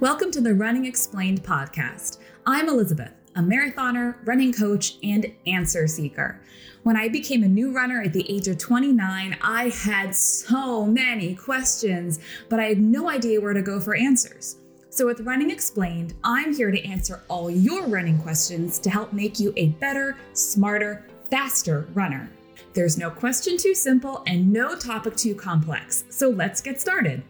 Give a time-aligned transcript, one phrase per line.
[0.00, 2.18] Welcome to the Running Explained podcast.
[2.44, 6.40] I'm Elizabeth, a marathoner, running coach, and answer seeker.
[6.82, 11.36] When I became a new runner at the age of 29, I had so many
[11.36, 12.18] questions,
[12.48, 14.56] but I had no idea where to go for answers.
[14.90, 19.38] So, with Running Explained, I'm here to answer all your running questions to help make
[19.38, 22.28] you a better, smarter, faster runner.
[22.74, 26.04] There's no question too simple and no topic too complex.
[26.10, 27.22] So, let's get started.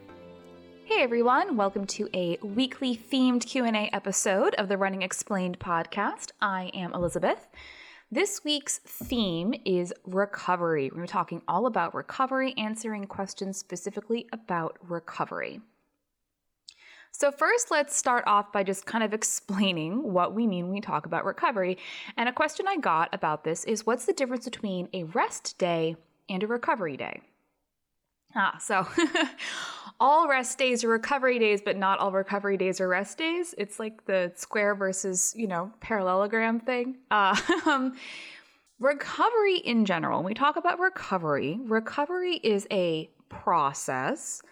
[0.94, 6.32] Hey everyone, welcome to a weekly themed Q&A episode of the Running Explained podcast.
[6.42, 7.48] I am Elizabeth.
[8.10, 10.90] This week's theme is recovery.
[10.94, 15.62] We're talking all about recovery, answering questions specifically about recovery.
[17.10, 20.82] So, first, let's start off by just kind of explaining what we mean when we
[20.82, 21.78] talk about recovery.
[22.18, 25.96] And a question I got about this is what's the difference between a rest day
[26.28, 27.22] and a recovery day?
[28.34, 28.86] Ah, so
[30.02, 33.54] all rest days are recovery days, but not all recovery days are rest days.
[33.56, 36.96] It's like the square versus, you know, parallelogram thing.
[37.12, 37.36] Uh,
[38.80, 44.42] recovery in general, when we talk about recovery, recovery is a process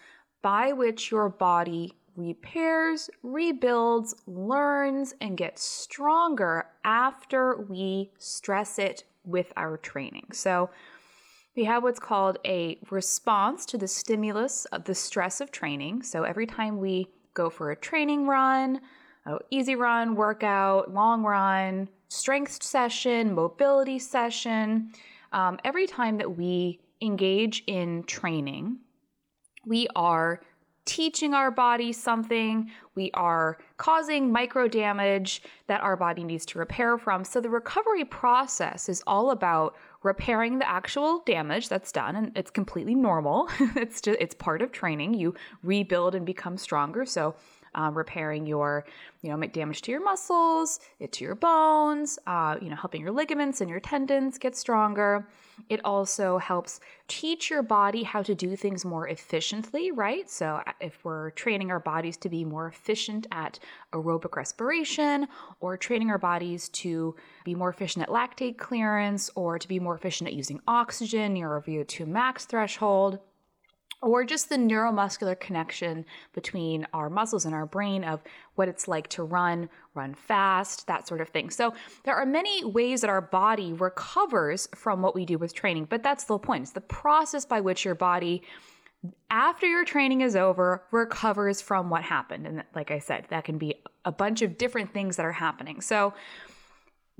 [0.41, 9.51] by which your body repairs, rebuilds, learns, and gets stronger after we stress it with
[9.57, 10.27] our training.
[10.31, 10.69] So,
[11.55, 16.03] we have what's called a response to the stimulus of the stress of training.
[16.03, 18.79] So, every time we go for a training run,
[19.25, 24.91] a easy run, workout, long run, strength session, mobility session,
[25.33, 28.77] um, every time that we engage in training,
[29.65, 30.41] we are
[30.85, 36.97] teaching our body something, we are causing micro damage that our body needs to repair
[36.97, 37.23] from.
[37.23, 42.51] So the recovery process is all about repairing the actual damage that's done and it's
[42.51, 43.49] completely normal.
[43.75, 45.13] it's just it's part of training.
[45.13, 47.05] You rebuild and become stronger.
[47.05, 47.35] So
[47.75, 48.85] um, repairing your,
[49.21, 53.11] you know, damage to your muscles, it to your bones, uh, you know, helping your
[53.11, 55.27] ligaments and your tendons get stronger.
[55.69, 60.29] It also helps teach your body how to do things more efficiently, right?
[60.29, 63.59] So uh, if we're training our bodies to be more efficient at
[63.93, 65.27] aerobic respiration
[65.59, 67.15] or training our bodies to
[67.45, 71.51] be more efficient at lactate clearance or to be more efficient at using oxygen near
[71.51, 73.19] our VO2 max threshold,
[74.01, 78.21] or just the neuromuscular connection between our muscles and our brain of
[78.55, 81.49] what it's like to run, run fast, that sort of thing.
[81.51, 81.73] So
[82.03, 86.01] there are many ways that our body recovers from what we do with training, but
[86.01, 86.63] that's the point.
[86.63, 88.41] It's the process by which your body
[89.29, 93.57] after your training is over recovers from what happened and like i said that can
[93.57, 93.73] be
[94.05, 96.13] a bunch of different things that are happening so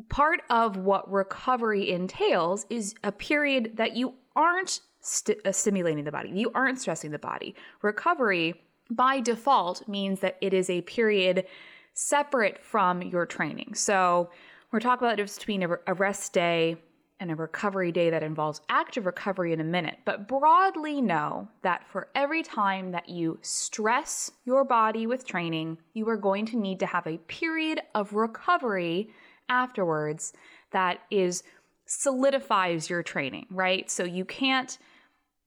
[0.07, 6.11] part of what recovery entails is a period that you aren't st- uh, stimulating the
[6.11, 6.29] body.
[6.29, 7.55] You aren't stressing the body.
[7.81, 11.45] Recovery, by default, means that it is a period
[11.93, 13.73] separate from your training.
[13.73, 14.29] So
[14.71, 16.77] we're talking about the between a, a rest day
[17.19, 19.99] and a recovery day that involves active recovery in a minute.
[20.05, 26.09] But broadly, know that for every time that you stress your body with training, you
[26.09, 29.11] are going to need to have a period of recovery
[29.49, 30.33] afterwards
[30.71, 31.43] that is
[31.85, 33.91] solidifies your training, right?
[33.91, 34.79] So you can't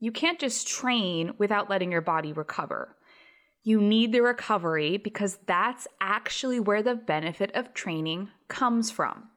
[0.05, 2.95] you can't just train without letting your body recover.
[3.63, 9.31] You need the recovery because that's actually where the benefit of training comes from.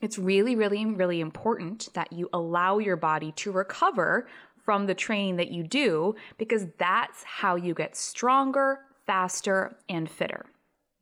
[0.00, 4.28] It's really, really, really important that you allow your body to recover
[4.64, 10.46] from the training that you do because that's how you get stronger, faster, and fitter.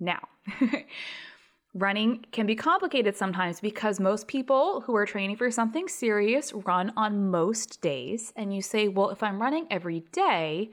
[0.01, 0.27] Now,
[1.77, 6.91] Running can be complicated sometimes because most people who are training for something serious run
[6.97, 8.33] on most days.
[8.35, 10.71] And you say, well, if I'm running every day,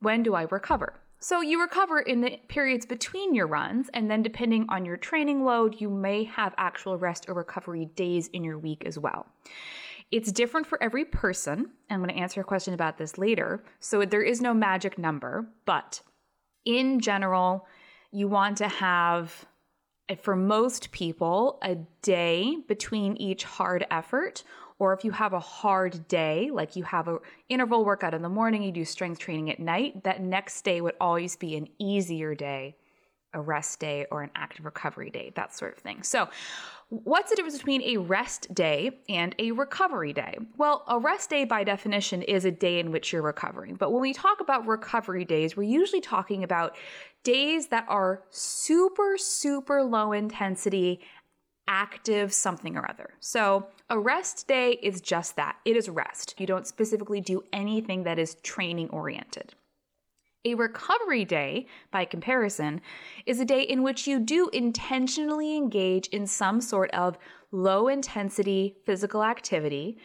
[0.00, 1.00] when do I recover?
[1.20, 5.42] So you recover in the periods between your runs, and then depending on your training
[5.42, 9.24] load, you may have actual rest or recovery days in your week as well.
[10.10, 11.70] It's different for every person.
[11.88, 13.64] I'm going to answer a question about this later.
[13.80, 16.02] So there is no magic number, but
[16.66, 17.66] in general,
[18.10, 19.46] you want to have
[20.22, 24.44] for most people, a day between each hard effort,
[24.78, 27.18] or if you have a hard day, like you have a
[27.48, 30.96] interval workout in the morning, you do strength training at night, that next day would
[31.00, 32.76] always be an easier day,
[33.32, 36.02] a rest day, or an active recovery day, that sort of thing.
[36.02, 36.28] So,
[36.92, 40.36] What's the difference between a rest day and a recovery day?
[40.58, 43.76] Well, a rest day by definition is a day in which you're recovering.
[43.76, 46.76] But when we talk about recovery days, we're usually talking about
[47.24, 51.00] days that are super, super low intensity,
[51.66, 53.14] active something or other.
[53.20, 56.34] So a rest day is just that it is rest.
[56.38, 59.54] You don't specifically do anything that is training oriented.
[60.44, 62.80] A recovery day, by comparison,
[63.26, 67.16] is a day in which you do intentionally engage in some sort of
[67.52, 69.98] low intensity physical activity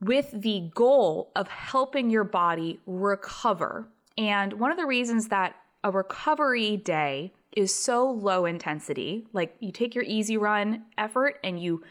[0.00, 3.88] with the goal of helping your body recover.
[4.16, 9.70] And one of the reasons that a recovery day is so low intensity, like you
[9.70, 11.82] take your easy run effort and you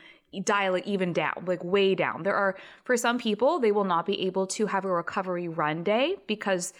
[0.44, 2.24] dial it even down, like way down.
[2.24, 5.84] There are, for some people, they will not be able to have a recovery run
[5.84, 6.74] day because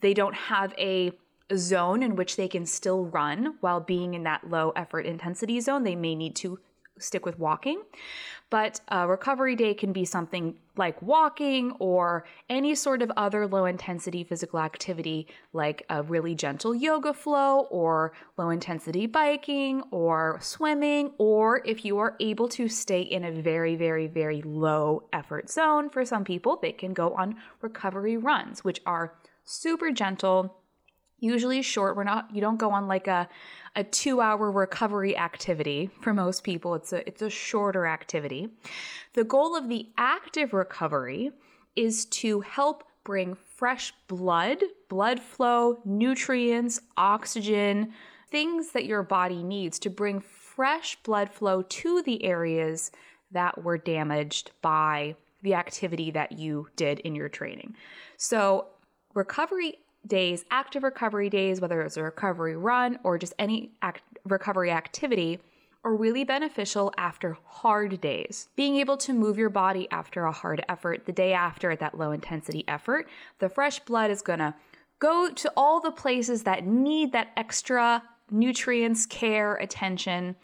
[0.00, 1.12] they don't have a
[1.54, 5.84] zone in which they can still run while being in that low effort intensity zone.
[5.84, 6.58] They may need to
[6.98, 7.82] stick with walking.
[8.48, 13.64] But a recovery day can be something like walking or any sort of other low
[13.64, 21.12] intensity physical activity, like a really gentle yoga flow or low intensity biking or swimming,
[21.18, 25.90] or if you are able to stay in a very, very, very low effort zone,
[25.90, 29.14] for some people, they can go on recovery runs, which are
[29.46, 30.54] super gentle.
[31.18, 33.28] Usually short we're not you don't go on like a
[33.74, 36.74] a 2 hour recovery activity for most people.
[36.74, 38.50] It's a it's a shorter activity.
[39.14, 41.30] The goal of the active recovery
[41.74, 47.92] is to help bring fresh blood blood flow nutrients oxygen
[48.30, 52.90] things that your body needs to bring fresh blood flow to the areas
[53.30, 57.76] that were damaged by the activity that you did in your training.
[58.16, 58.66] So
[59.16, 64.70] recovery days, active recovery days, whether it's a recovery run or just any act- recovery
[64.70, 65.40] activity,
[65.82, 68.48] are really beneficial after hard days.
[68.56, 72.10] Being able to move your body after a hard effort, the day after that low
[72.10, 73.08] intensity effort,
[73.38, 74.54] the fresh blood is gonna
[74.98, 80.36] go to all the places that need that extra nutrients, care, attention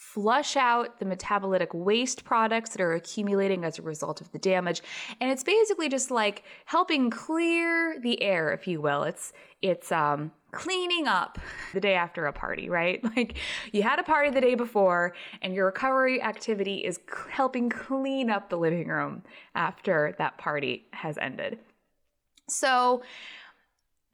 [0.00, 4.80] flush out the metabolitic waste products that are accumulating as a result of the damage.
[5.20, 9.02] And it's basically just like helping clear the air if you will.
[9.02, 11.38] It's it's um cleaning up
[11.74, 13.04] the day after a party right?
[13.16, 13.36] Like
[13.72, 16.98] you had a party the day before and your recovery activity is
[17.28, 19.22] helping clean up the living room
[19.54, 21.58] after that party has ended.
[22.48, 23.02] So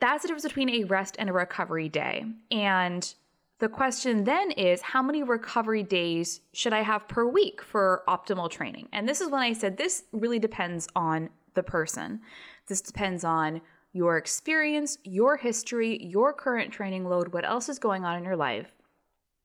[0.01, 2.25] that's the difference between a rest and a recovery day.
[2.51, 3.15] And
[3.59, 8.51] the question then is how many recovery days should I have per week for optimal
[8.51, 8.89] training?
[8.93, 12.21] And this is when I said this really depends on the person.
[12.69, 13.63] This depends on
[13.95, 18.37] your experience, your history, your current training load, what else is going on in your
[18.37, 18.75] life.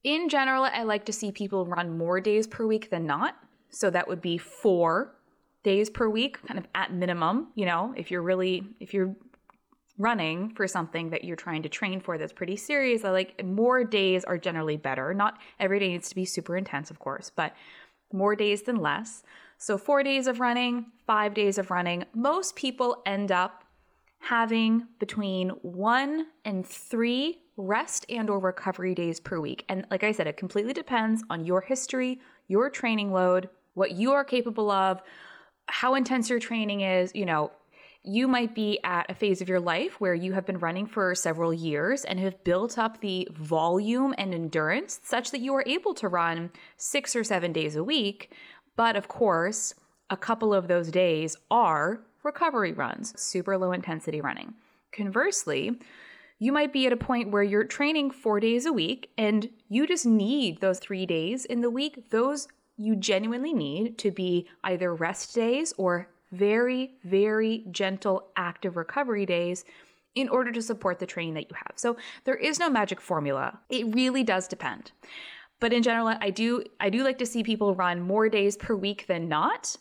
[0.03, 3.35] In general, I like to see people run more days per week than not.
[3.69, 5.15] So that would be four
[5.63, 7.47] days per week, kind of at minimum.
[7.55, 9.15] You know, if you're really, if you're
[9.97, 13.83] running for something that you're trying to train for that's pretty serious, I like more
[13.83, 15.13] days are generally better.
[15.13, 17.55] Not every day needs to be super intense, of course, but
[18.13, 19.23] more days than less.
[19.57, 22.05] So, four days of running, five days of running.
[22.13, 23.63] Most people end up
[24.21, 30.11] having between one and three rest and or recovery days per week and like i
[30.11, 35.01] said it completely depends on your history your training load what you are capable of
[35.67, 37.51] how intense your training is you know
[38.03, 41.13] you might be at a phase of your life where you have been running for
[41.13, 45.93] several years and have built up the volume and endurance such that you are able
[45.93, 48.33] to run six or seven days a week.
[48.75, 49.75] But of course,
[50.09, 54.55] a couple of those days are recovery runs, super low intensity running.
[54.91, 55.79] Conversely,
[56.39, 59.85] you might be at a point where you're training four days a week and you
[59.85, 62.09] just need those three days in the week.
[62.09, 69.25] Those you genuinely need to be either rest days or very, very gentle, active recovery
[69.25, 69.65] days
[70.15, 71.73] in order to support the training that you have.
[71.75, 73.59] So there is no magic formula.
[73.69, 74.91] It really does depend.
[75.59, 78.75] But in general, I do I do like to see people run more days per
[78.75, 79.77] week than not,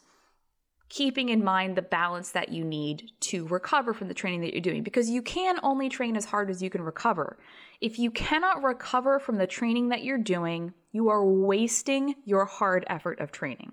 [0.90, 4.60] keeping in mind the balance that you need to recover from the training that you're
[4.60, 7.38] doing because you can only train as hard as you can recover.
[7.80, 12.84] If you cannot recover from the training that you're doing, you are wasting your hard
[12.88, 13.72] effort of training.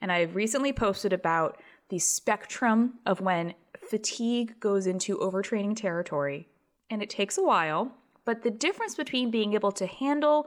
[0.00, 1.60] And I've recently posted about
[1.92, 6.48] the spectrum of when fatigue goes into overtraining territory.
[6.88, 7.92] And it takes a while,
[8.24, 10.46] but the difference between being able to handle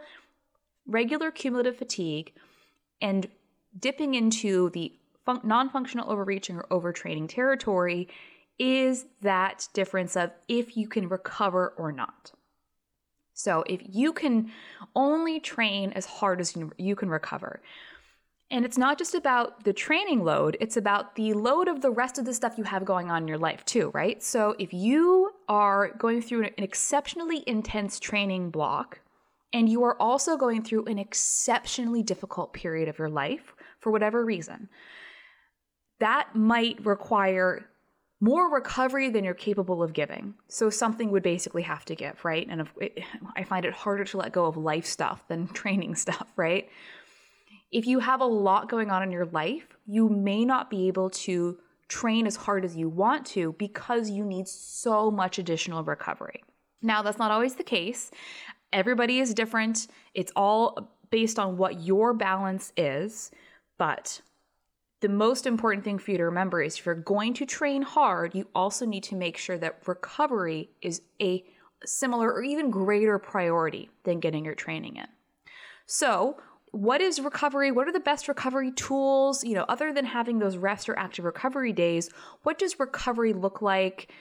[0.87, 2.33] regular cumulative fatigue
[2.99, 3.27] and
[3.79, 8.07] dipping into the fun- non functional overreaching or overtraining territory
[8.57, 12.31] is that difference of if you can recover or not.
[13.35, 14.51] So, if you can
[14.95, 17.61] only train as hard as you can recover,
[18.51, 22.19] and it's not just about the training load, it's about the load of the rest
[22.19, 24.21] of the stuff you have going on in your life too, right?
[24.21, 28.99] So if you are going through an exceptionally intense training block,
[29.53, 34.23] and you are also going through an exceptionally difficult period of your life for whatever
[34.25, 34.67] reason,
[35.99, 37.65] that might require
[38.19, 40.33] more recovery than you're capable of giving.
[40.49, 42.47] So something would basically have to give, right?
[42.49, 42.99] And if, it,
[43.35, 46.69] I find it harder to let go of life stuff than training stuff, right?
[47.71, 51.09] If you have a lot going on in your life, you may not be able
[51.11, 51.57] to
[51.87, 56.43] train as hard as you want to because you need so much additional recovery.
[56.81, 58.11] Now, that's not always the case.
[58.73, 59.87] Everybody is different.
[60.13, 63.31] It's all based on what your balance is.
[63.77, 64.21] But
[65.01, 68.33] the most important thing for you to remember is if you're going to train hard,
[68.33, 71.43] you also need to make sure that recovery is a
[71.85, 75.07] similar or even greater priority than getting your training in.
[75.85, 76.37] So,
[76.75, 77.71] what is recovery?
[77.71, 79.45] What are the best recovery tools?
[79.45, 82.09] You know, other than having those rest or active recovery days,
[82.43, 84.11] what does recovery look like?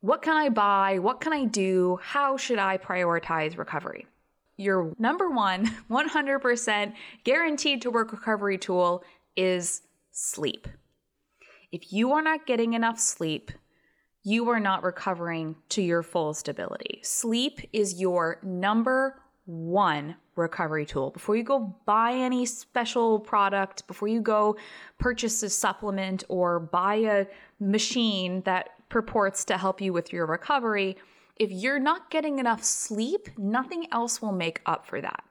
[0.00, 0.98] What can I buy?
[0.98, 2.00] What can I do?
[2.02, 4.06] How should I prioritize recovery?
[4.56, 9.04] Your number one, 100% guaranteed to work recovery tool
[9.36, 10.66] is sleep.
[11.70, 13.52] If you are not getting enough sleep,
[14.24, 17.00] you are not recovering to your full stability.
[17.04, 21.10] Sleep is your number one recovery tool.
[21.10, 24.56] Before you go buy any special product, before you go
[24.98, 27.26] purchase a supplement or buy a
[27.60, 30.96] machine that purports to help you with your recovery,
[31.36, 35.24] if you're not getting enough sleep, nothing else will make up for that.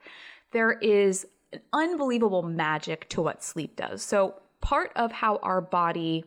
[0.51, 4.01] There is an unbelievable magic to what sleep does.
[4.01, 6.25] So, part of how our body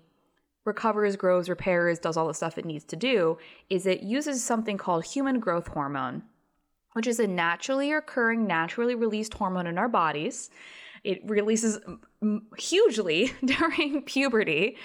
[0.65, 4.79] recovers, grows, repairs, does all the stuff it needs to do is it uses something
[4.79, 6.23] called human growth hormone,
[6.95, 10.51] which is a naturally occurring, naturally released hormone in our bodies.
[11.05, 11.79] It releases
[12.59, 14.77] hugely during puberty.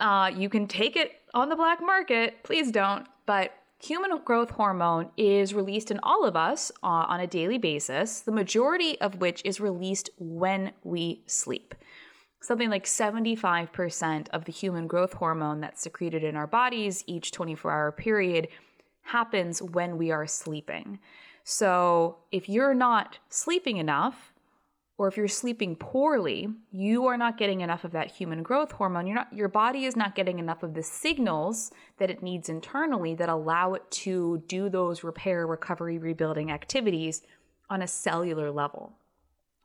[0.00, 5.10] Uh, you can take it on the black market, please don't, but human growth hormone
[5.16, 9.42] is released in all of us uh, on a daily basis, the majority of which
[9.44, 11.74] is released when we sleep
[12.44, 17.70] something like 75% of the human growth hormone that's secreted in our bodies each 24
[17.72, 18.48] hour period
[19.02, 20.98] happens when we are sleeping.
[21.44, 24.32] So if you're not sleeping enough,
[24.96, 29.12] or if you're sleeping poorly, you are not getting enough of that human growth hormone.
[29.12, 33.28] Not, your body is not getting enough of the signals that it needs internally that
[33.28, 37.22] allow it to do those repair, recovery, rebuilding activities
[37.68, 38.92] on a cellular level.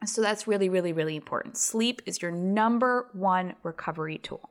[0.05, 1.57] So that's really, really, really important.
[1.57, 4.49] Sleep is your number one recovery tool.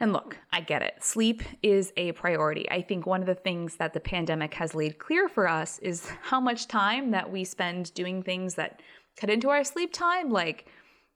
[0.00, 1.04] And look, I get it.
[1.04, 2.68] Sleep is a priority.
[2.70, 6.08] I think one of the things that the pandemic has laid clear for us is
[6.22, 8.80] how much time that we spend doing things that
[9.16, 10.66] cut into our sleep time, like,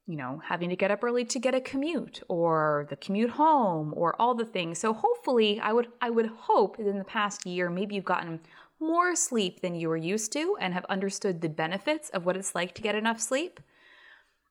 [0.06, 3.94] you know, having to get up early to get a commute or the commute home
[3.96, 4.78] or all the things.
[4.78, 8.40] So hopefully, I would I would hope that in the past year maybe you've gotten
[8.78, 12.54] more sleep than you were used to and have understood the benefits of what it's
[12.54, 13.60] like to get enough sleep.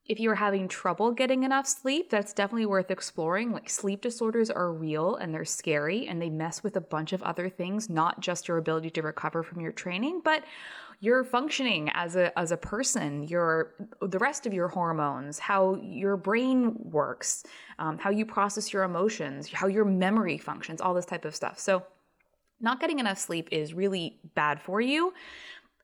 [0.06, 3.54] If you're having trouble getting enough sleep, that's definitely worth exploring.
[3.54, 7.24] Like sleep disorders are real and they're scary and they mess with a bunch of
[7.24, 10.44] other things, not just your ability to recover from your training, but
[11.00, 16.18] your functioning as a as a person, your the rest of your hormones, how your
[16.18, 17.46] brain works,
[17.80, 21.60] um, how you process your emotions, how your memory functions, all this type of stuff.
[21.60, 21.84] So
[22.60, 25.14] not getting enough sleep is really bad for you.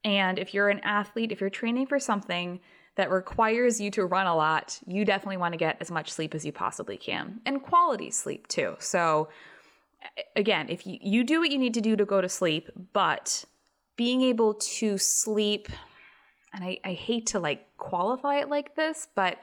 [0.04, 2.60] And if you're an athlete, if you're training for something
[3.00, 6.36] that requires you to run a lot, you definitely want to get as much sleep
[6.36, 8.76] as you possibly can and quality sleep too.
[8.80, 9.30] So,
[10.36, 13.46] again, if you, you do what you need to do to go to sleep, but
[13.96, 15.70] being able to sleep,
[16.54, 19.38] and I, I hate to like qualify it like this, but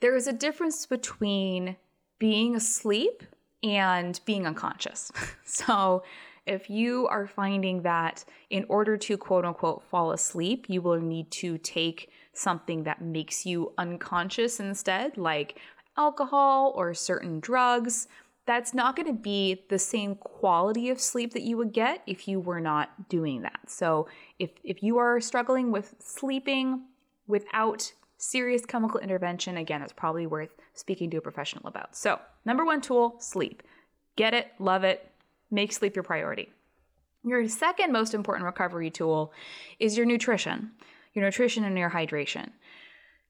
[0.00, 1.76] there is a difference between
[2.18, 3.22] being asleep
[3.62, 5.12] and being unconscious.
[5.44, 6.04] so,
[6.46, 11.30] if you are finding that in order to quote unquote fall asleep, you will need
[11.32, 15.58] to take something that makes you unconscious instead, like
[15.96, 18.08] alcohol or certain drugs,
[18.46, 22.26] that's not going to be the same quality of sleep that you would get if
[22.26, 23.60] you were not doing that.
[23.68, 24.08] So,
[24.38, 26.82] if, if you are struggling with sleeping
[27.26, 31.94] without serious chemical intervention, again, it's probably worth speaking to a professional about.
[31.94, 33.62] So, number one tool sleep.
[34.16, 35.10] Get it, love it,
[35.50, 36.50] make sleep your priority.
[37.24, 39.32] Your second most important recovery tool
[39.78, 40.72] is your nutrition,
[41.14, 42.50] your nutrition and your hydration.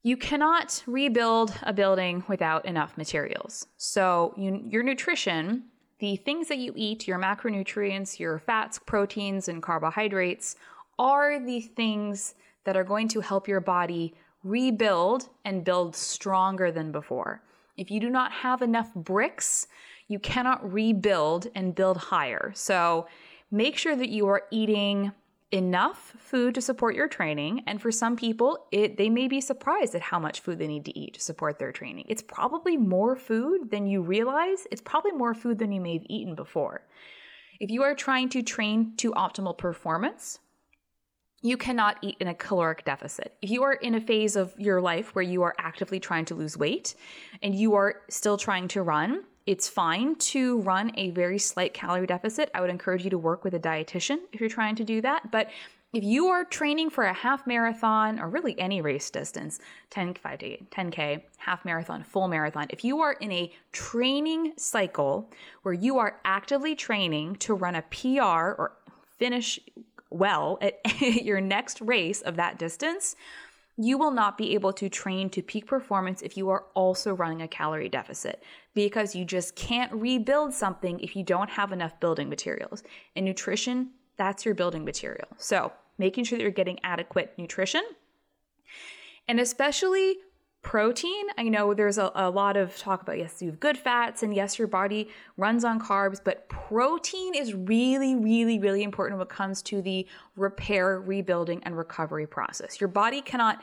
[0.03, 3.67] You cannot rebuild a building without enough materials.
[3.77, 5.65] So, you, your nutrition,
[6.01, 10.57] the things that you eat, your macronutrients, your fats, proteins, and carbohydrates,
[10.99, 12.35] are the things
[12.65, 17.43] that are going to help your body rebuild and build stronger than before.
[17.77, 19.67] If you do not have enough bricks,
[20.09, 22.53] you cannot rebuild and build higher.
[22.55, 23.07] So
[23.51, 25.13] make sure that you are eating
[25.53, 27.63] enough food to support your training.
[27.67, 30.87] And for some people it they may be surprised at how much food they need
[30.87, 32.07] to eat to support their training.
[32.09, 34.67] It's probably more food than you realize.
[34.71, 36.83] It's probably more food than you may have eaten before.
[37.61, 40.41] If you are trying to train to optimal performance
[41.43, 43.37] you cannot eat in a caloric deficit.
[43.43, 46.37] If you are in a phase of your life where you are actively trying to
[46.37, 46.95] lose weight
[47.43, 52.07] and you are still trying to run, it's fine to run a very slight calorie
[52.07, 52.51] deficit.
[52.55, 55.31] I would encourage you to work with a dietitian if you're trying to do that.
[55.31, 55.51] But
[55.93, 60.67] if you are training for a half marathon or really any race distance 10 5k
[60.69, 65.29] 10k half marathon full marathon if you are in a training cycle
[65.63, 68.73] where you are actively training to run a pr or
[69.19, 69.61] finish
[70.09, 73.15] well at your next race of that distance
[73.77, 77.43] you will not be able to train to peak performance if you are also running
[77.43, 78.43] a calorie deficit
[78.75, 82.83] because you just can't rebuild something if you don't have enough building materials.
[83.17, 85.29] And nutrition, that's your building material.
[85.39, 87.83] So, making sure that you're getting adequate nutrition
[89.29, 90.17] and especially
[90.63, 91.27] protein.
[91.37, 94.35] I know there's a, a, lot of talk about yes, you have good fats, and
[94.35, 99.31] yes, your body runs on carbs, but protein is really, really, really important when it
[99.31, 102.81] comes to the repair, rebuilding, and recovery process.
[102.81, 103.61] Your body cannot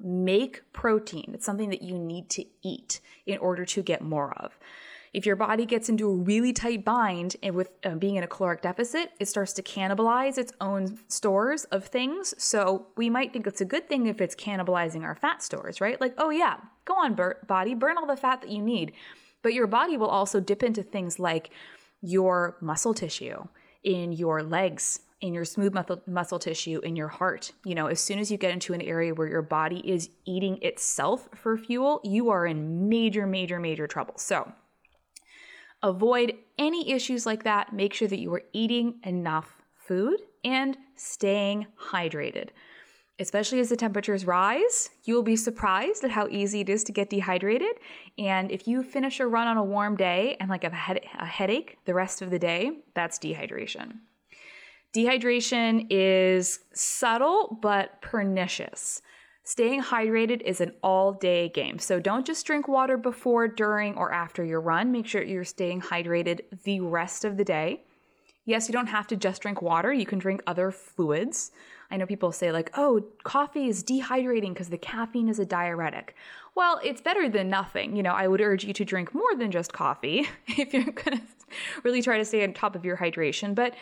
[0.00, 4.58] make protein, it's something that you need to eat in order to get more of.
[5.12, 8.26] If your body gets into a really tight bind and with uh, being in a
[8.26, 12.34] caloric deficit, it starts to cannibalize its own stores of things.
[12.38, 16.00] So we might think it's a good thing if it's cannibalizing our fat stores, right?
[16.00, 18.92] Like, oh yeah, go on, body, burn all the fat that you need.
[19.42, 21.50] But your body will also dip into things like
[22.00, 23.44] your muscle tissue,
[23.84, 27.52] in your legs, in your smooth muscle, muscle tissue, in your heart.
[27.64, 30.58] You know, as soon as you get into an area where your body is eating
[30.62, 34.14] itself for fuel, you are in major, major, major trouble.
[34.16, 34.52] So,
[35.82, 37.72] Avoid any issues like that.
[37.72, 42.50] Make sure that you are eating enough food and staying hydrated.
[43.18, 46.92] Especially as the temperatures rise, you will be surprised at how easy it is to
[46.92, 47.74] get dehydrated.
[48.18, 51.26] And if you finish a run on a warm day and like a, head- a
[51.26, 53.98] headache the rest of the day, that's dehydration.
[54.94, 59.02] Dehydration is subtle but pernicious.
[59.44, 61.78] Staying hydrated is an all day game.
[61.78, 64.92] So don't just drink water before, during, or after your run.
[64.92, 67.82] Make sure you're staying hydrated the rest of the day.
[68.44, 71.52] Yes, you don't have to just drink water, you can drink other fluids.
[71.90, 76.16] I know people say, like, oh, coffee is dehydrating because the caffeine is a diuretic.
[76.54, 77.94] Well, it's better than nothing.
[77.94, 81.18] You know, I would urge you to drink more than just coffee if you're going
[81.18, 81.22] to
[81.82, 83.54] really try to stay on top of your hydration.
[83.54, 83.74] But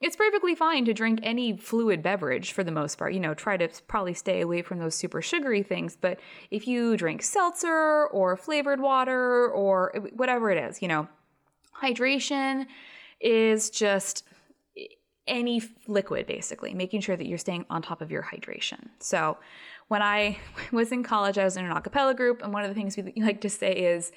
[0.00, 3.12] it's perfectly fine to drink any fluid beverage for the most part.
[3.12, 5.96] You know, try to probably stay away from those super sugary things.
[5.96, 11.08] But if you drink seltzer or flavored water or whatever it is, you know,
[11.82, 12.66] hydration
[13.20, 14.24] is just
[15.26, 18.88] any liquid basically, making sure that you're staying on top of your hydration.
[19.00, 19.36] So
[19.88, 20.38] when I
[20.72, 23.12] was in college, I was in an acapella group, and one of the things we
[23.16, 24.12] like to say is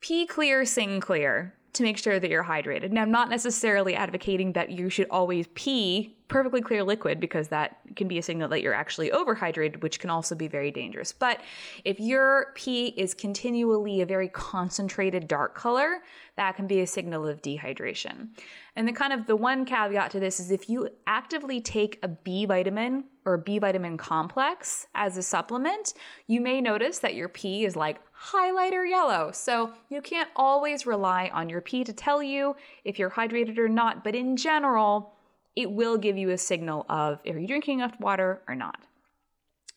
[0.00, 2.90] pee clear, sing clear to make sure that you're hydrated.
[2.90, 7.78] Now, I'm not necessarily advocating that you should always pee perfectly clear liquid because that
[7.94, 11.12] can be a signal that you're actually overhydrated, which can also be very dangerous.
[11.12, 11.40] But
[11.84, 16.02] if your pee is continually a very concentrated dark color,
[16.36, 18.28] that can be a signal of dehydration.
[18.74, 22.08] And the kind of the one caveat to this is if you actively take a
[22.08, 25.94] B vitamin or a B vitamin complex as a supplement,
[26.26, 28.00] you may notice that your pee is like
[28.32, 29.30] highlighter yellow.
[29.32, 33.68] So you can't always rely on your pee to tell you if you're hydrated or
[33.68, 35.12] not, but in general,
[35.54, 38.78] it will give you a signal of are you drinking enough water or not.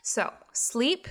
[0.02, 1.08] So, sleep,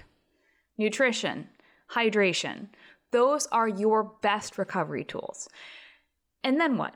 [0.76, 1.48] nutrition,
[1.92, 2.68] hydration,
[3.10, 5.48] those are your best recovery tools.
[6.44, 6.94] And then what?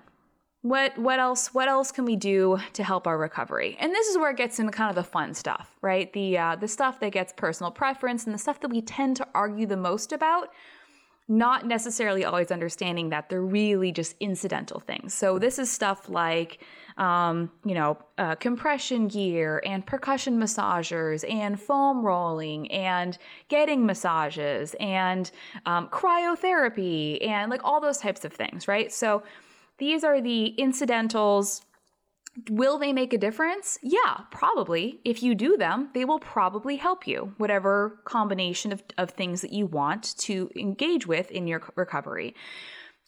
[0.62, 3.76] What what else what else can we do to help our recovery?
[3.80, 6.12] And this is where it gets into kind of the fun stuff, right?
[6.12, 9.26] The uh, the stuff that gets personal preference and the stuff that we tend to
[9.34, 10.50] argue the most about
[11.28, 15.14] not necessarily always understanding that they're really just incidental things.
[15.14, 16.58] So this is stuff like,
[16.98, 23.16] um, you know, uh, compression gear and percussion massagers and foam rolling and
[23.48, 25.30] getting massages and
[25.64, 28.92] um, cryotherapy and like all those types of things, right?
[28.92, 29.22] So
[29.82, 31.62] these are the incidentals
[32.48, 33.78] Will they make a difference?
[33.82, 35.00] Yeah, probably.
[35.04, 39.52] If you do them, they will probably help you, whatever combination of, of things that
[39.52, 42.34] you want to engage with in your recovery.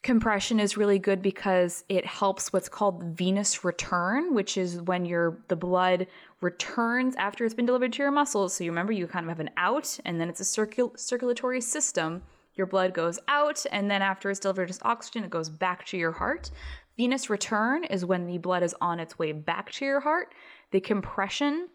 [0.02, 5.38] Compression is really good because it helps what's called venous return, which is when your
[5.48, 6.06] the blood
[6.42, 8.52] returns after it's been delivered to your muscles.
[8.52, 11.62] So you remember you kind of have an out and then it's a circul- circulatory
[11.62, 12.22] system.
[12.54, 15.96] Your blood goes out and then after it's delivered as oxygen, it goes back to
[15.96, 16.50] your heart.
[16.96, 20.34] Venous return is when the blood is on its way back to your heart.
[20.70, 21.68] the compression,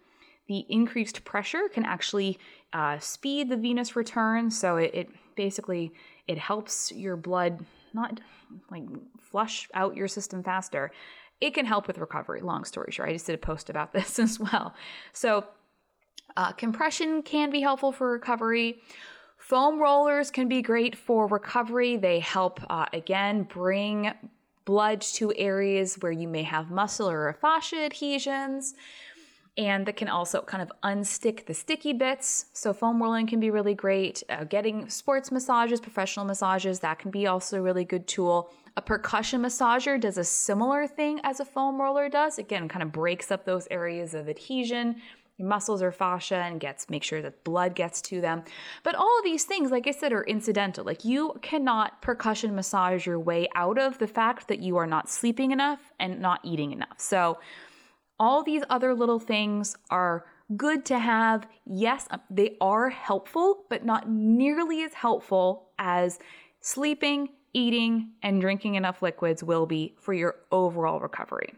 [0.47, 2.37] the increased pressure can actually
[2.73, 4.49] uh, speed the venous return.
[4.49, 5.93] So it, it basically
[6.27, 8.19] it helps your blood not
[8.69, 8.83] like
[9.19, 10.91] flush out your system faster.
[11.39, 12.41] It can help with recovery.
[12.41, 14.73] Long story short, I just did a post about this as well.
[15.13, 15.45] So
[16.35, 18.81] uh, compression can be helpful for recovery.
[19.49, 21.97] Foam rollers can be great for recovery.
[21.97, 24.11] They help, uh, again, bring
[24.63, 28.75] blood to areas where you may have muscle or fascia adhesions.
[29.57, 32.45] And that can also kind of unstick the sticky bits.
[32.53, 34.21] So, foam rolling can be really great.
[34.29, 38.51] Uh, getting sports massages, professional massages, that can be also a really good tool.
[38.77, 42.37] A percussion massager does a similar thing as a foam roller does.
[42.37, 45.01] Again, kind of breaks up those areas of adhesion
[45.39, 48.43] your muscles or fascia and gets make sure that blood gets to them.
[48.83, 50.83] But all of these things, like I said, are incidental.
[50.83, 55.09] Like you cannot percussion massage your way out of the fact that you are not
[55.09, 56.99] sleeping enough and not eating enough.
[56.99, 57.39] So
[58.19, 60.25] all these other little things are
[60.57, 61.47] good to have.
[61.65, 66.19] Yes, um, they are helpful, but not nearly as helpful as
[66.59, 71.53] sleeping, eating, and drinking enough liquids will be for your overall recovery.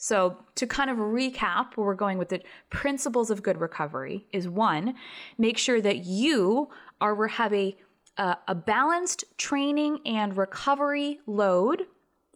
[0.00, 4.48] So, to kind of recap where we're going with the principles of good recovery is
[4.48, 4.94] one,
[5.38, 6.68] make sure that you
[7.00, 7.76] are have a
[8.16, 11.84] a balanced training and recovery load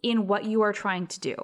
[0.01, 1.35] in what you are trying to do.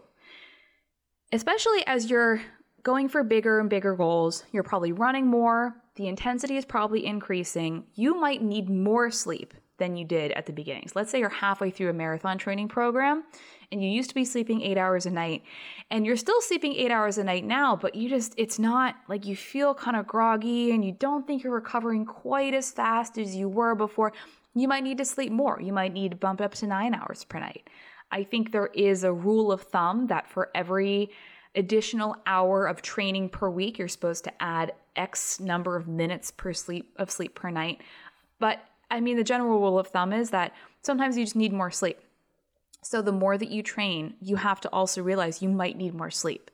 [1.34, 2.42] Especially as you're
[2.84, 7.84] going for bigger and bigger goals, you're probably running more, the intensity is probably increasing.
[7.96, 10.88] You might need more sleep than you did at the beginning.
[10.88, 13.24] So let's say you're halfway through a marathon training program
[13.72, 15.44] and you used to be sleeping eight hours a night
[15.90, 19.26] and you're still sleeping eight hours a night now, but you just, it's not like
[19.26, 23.36] you feel kind of groggy and you don't think you're recovering quite as fast as
[23.36, 24.14] you were before.
[24.54, 25.60] You might need to sleep more.
[25.62, 27.70] You might need to bump up to nine hours per night.
[28.12, 31.12] I think there is a rule of thumb that for every
[31.56, 36.54] additional hour of training per week, you're supposed to add X number of minutes per
[36.54, 37.82] sleep of sleep per night.
[38.40, 38.60] But
[38.90, 42.00] I mean, the general rule of thumb is that sometimes you just need more sleep.
[42.82, 46.12] So the more that you train, you have to also realize you might need more
[46.12, 46.50] sleep.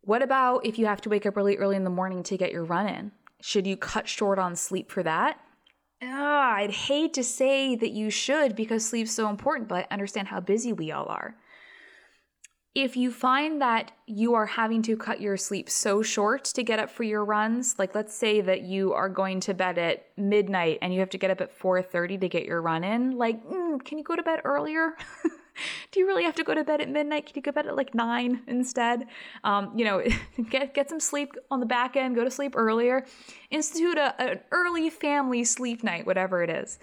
[0.00, 2.52] What about if you have to wake up really early in the morning to get
[2.52, 3.12] your run in?
[3.40, 5.40] Should you cut short on sleep for that?
[6.02, 10.40] Oh, I'd hate to say that you should because sleep's so important, but understand how
[10.40, 11.36] busy we all are
[12.76, 16.78] if you find that you are having to cut your sleep so short to get
[16.78, 20.78] up for your runs like let's say that you are going to bed at midnight
[20.82, 23.82] and you have to get up at 4.30 to get your run in like mm,
[23.82, 24.94] can you go to bed earlier?
[25.90, 27.24] Do you really have to go to bed at midnight?
[27.24, 29.06] Can you go to bed at like 9 instead?
[29.42, 30.02] Um, you know
[30.50, 33.06] get, get some sleep on the back end go to sleep earlier.
[33.50, 36.78] Institute a, an early family sleep night whatever it is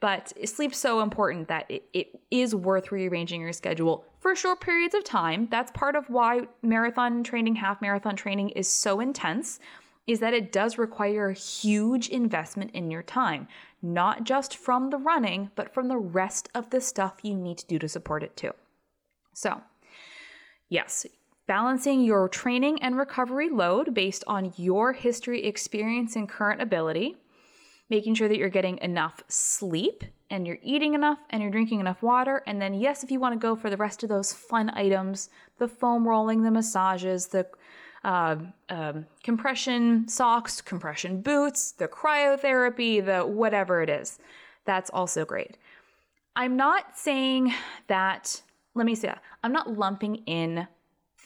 [0.00, 4.94] but sleep's so important that it, it is worth rearranging your schedule for short periods
[4.94, 5.48] of time.
[5.50, 9.58] That's part of why marathon training, half marathon training is so intense,
[10.06, 13.48] is that it does require a huge investment in your time,
[13.82, 17.66] not just from the running, but from the rest of the stuff you need to
[17.66, 18.52] do to support it too.
[19.34, 19.60] So,
[20.68, 21.06] yes,
[21.46, 27.16] balancing your training and recovery load based on your history, experience, and current ability
[27.90, 32.02] making sure that you're getting enough sleep and you're eating enough and you're drinking enough
[32.02, 32.42] water.
[32.46, 35.30] And then, yes, if you want to go for the rest of those fun items
[35.58, 37.46] the foam rolling, the massages, the
[38.04, 38.36] uh,
[38.68, 44.18] um, compression socks, compression boots, the cryotherapy, the whatever it is,
[44.64, 45.56] that's also great.
[46.36, 47.52] I'm not saying
[47.88, 48.40] that,
[48.74, 50.68] let me say that, I'm not lumping in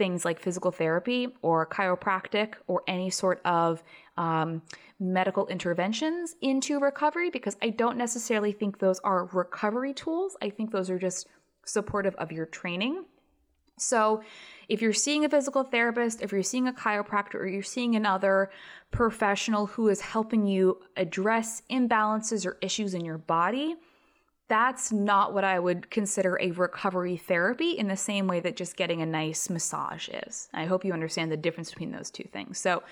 [0.02, 3.84] things like physical therapy or chiropractic or any sort of
[4.16, 4.60] um,
[4.98, 10.36] medical interventions into recovery because I don't necessarily think those are recovery tools.
[10.42, 11.28] I think those are just
[11.64, 13.04] supportive of your training.
[13.78, 14.22] So,
[14.68, 18.50] if you're seeing a physical therapist, if you're seeing a chiropractor, or you're seeing another
[18.90, 23.76] professional who is helping you address imbalances or issues in your body,
[24.52, 28.76] that's not what I would consider a recovery therapy in the same way that just
[28.76, 30.50] getting a nice massage is.
[30.52, 32.58] I hope you understand the difference between those two things.
[32.58, 32.82] So,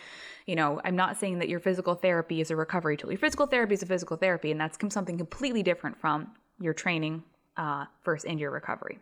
[0.47, 3.11] you know, I'm not saying that your physical therapy is a recovery tool.
[3.11, 7.25] Your physical therapy is a physical therapy, and that's something completely different from your training
[7.59, 8.99] uh, first and your recovery.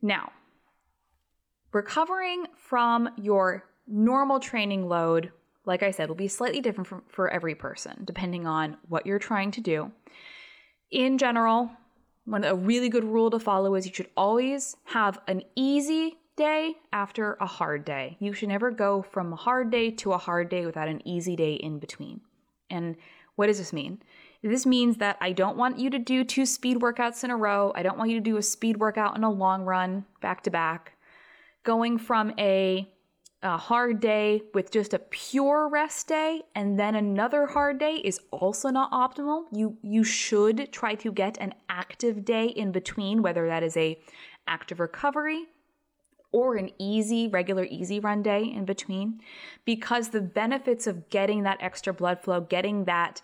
[0.00, 0.30] Now,
[1.72, 5.32] recovering from your normal training load,
[5.64, 9.18] like I said, will be slightly different for, for every person, depending on what you're
[9.18, 9.90] trying to do
[10.94, 11.70] in general,
[12.24, 16.76] one a really good rule to follow is you should always have an easy day
[16.92, 18.16] after a hard day.
[18.20, 21.36] You should never go from a hard day to a hard day without an easy
[21.36, 22.20] day in between.
[22.70, 22.96] And
[23.34, 24.02] what does this mean?
[24.42, 27.72] This means that I don't want you to do two speed workouts in a row.
[27.74, 30.50] I don't want you to do a speed workout and a long run back to
[30.50, 30.92] back.
[31.64, 32.88] going from a,
[33.44, 38.18] a hard day with just a pure rest day and then another hard day is
[38.30, 39.44] also not optimal.
[39.52, 44.00] You you should try to get an active day in between, whether that is a
[44.48, 45.44] active recovery
[46.32, 49.20] or an easy, regular easy run day in between,
[49.64, 53.20] because the benefits of getting that extra blood flow, getting that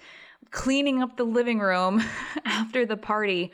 [0.50, 2.04] cleaning up the living room
[2.44, 3.50] after the party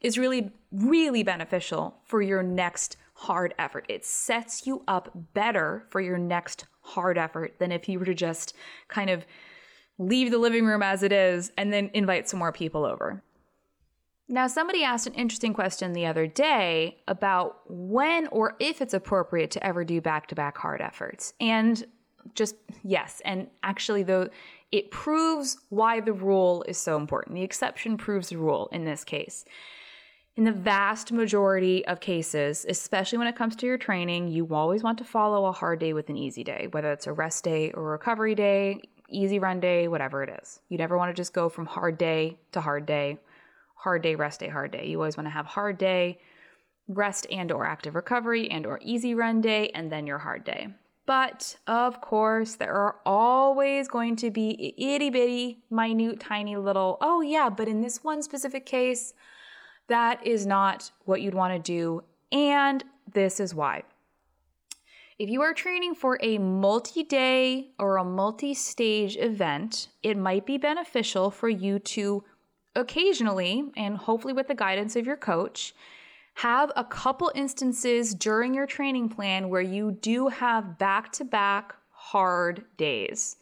[0.00, 3.84] is really, really beneficial for your next hard effort.
[3.90, 8.14] It sets you up better for your next hard effort than if you were to
[8.14, 8.56] just
[8.88, 9.26] kind of
[9.98, 13.22] leave the living room as it is and then invite some more people over.
[14.26, 19.50] Now, somebody asked an interesting question the other day about when or if it's appropriate
[19.50, 21.34] to ever do back to back hard efforts.
[21.40, 21.84] And
[22.34, 24.30] just yes, and actually, though,
[24.72, 27.34] it proves why the rule is so important.
[27.34, 29.44] The exception proves the rule in this case.
[30.40, 34.82] In the vast majority of cases, especially when it comes to your training, you always
[34.82, 37.72] want to follow a hard day with an easy day, whether it's a rest day
[37.72, 40.60] or recovery day, easy run day, whatever it is.
[40.70, 43.18] You never want to just go from hard day to hard day
[43.74, 44.86] hard day, rest day, hard day.
[44.86, 46.18] You always want to have hard day,
[46.88, 50.68] rest and or active recovery and or easy run day and then your hard day.
[51.04, 57.20] But of course, there are always going to be itty bitty, minute, tiny little, oh
[57.20, 59.12] yeah, but in this one specific case,
[59.90, 62.02] that is not what you'd want to do.
[62.32, 63.82] And this is why.
[65.18, 70.46] If you are training for a multi day or a multi stage event, it might
[70.46, 72.24] be beneficial for you to
[72.74, 75.74] occasionally, and hopefully with the guidance of your coach,
[76.34, 81.74] have a couple instances during your training plan where you do have back to back
[81.90, 83.36] hard days.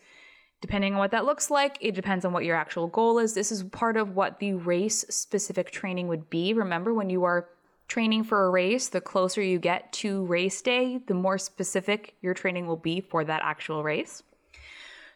[0.61, 3.35] Depending on what that looks like, it depends on what your actual goal is.
[3.35, 6.53] This is part of what the race specific training would be.
[6.53, 7.49] Remember, when you are
[7.87, 12.35] training for a race, the closer you get to race day, the more specific your
[12.35, 14.23] training will be for that actual race.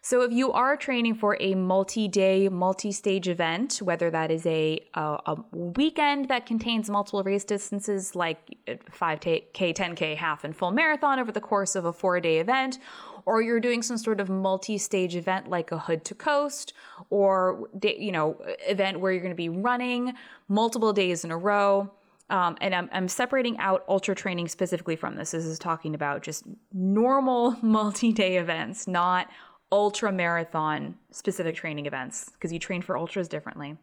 [0.04, 4.44] So, if you are training for a multi day, multi stage event, whether that is
[4.46, 10.72] a, a, a, weekend that contains multiple race distances like 5K, 10K, half, and full
[10.72, 12.80] marathon over the course of a four day event,
[13.26, 16.72] or you're doing some sort of multi stage event like a hood to coast,
[17.10, 20.14] or you know, event where you're going to be running
[20.48, 21.90] multiple days in a row.
[22.30, 25.32] Um, and I'm, I'm, separating out ultra training specifically from this.
[25.32, 29.28] This is talking about just normal multi day events, not
[29.70, 33.76] ultra marathon specific training events because you train for ultras differently.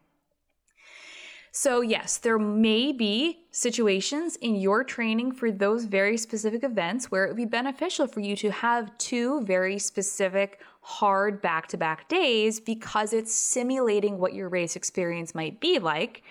[1.52, 7.24] So, yes, there may be situations in your training for those very specific events where
[7.24, 12.08] it would be beneficial for you to have two very specific, hard back to back
[12.08, 16.22] days because it's simulating what your race experience might be like.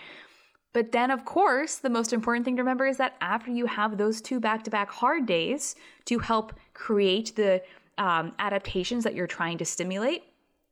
[0.71, 3.97] But then, of course, the most important thing to remember is that after you have
[3.97, 7.61] those two back to back hard days to help create the
[7.97, 10.23] um, adaptations that you're trying to stimulate,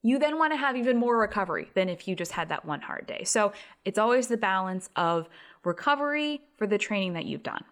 [0.02, 2.82] you then want to have even more recovery than if you just had that one
[2.82, 3.24] hard day.
[3.24, 3.52] So
[3.84, 5.28] it's always the balance of
[5.64, 7.64] recovery for the training that you've done.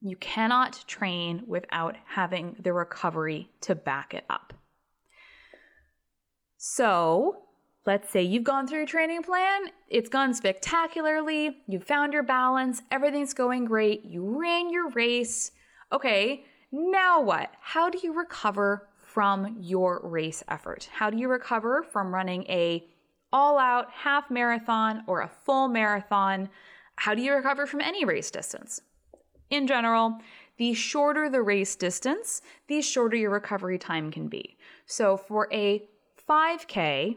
[0.00, 4.52] You cannot train without having the recovery to back it up.
[6.56, 7.42] So,
[7.86, 12.82] let's say you've gone through your training plan, it's gone spectacularly, you found your balance,
[12.90, 15.52] everything's going great, you ran your race.
[15.92, 17.50] Okay, now what?
[17.60, 18.87] How do you recover
[19.18, 20.88] from your race effort?
[20.92, 22.86] How do you recover from running a
[23.32, 26.48] all out half marathon or a full marathon?
[26.94, 28.80] How do you recover from any race distance?
[29.50, 30.18] In general,
[30.56, 34.56] the shorter the race distance, the shorter your recovery time can be.
[34.86, 35.82] So for a
[36.30, 37.16] 5K,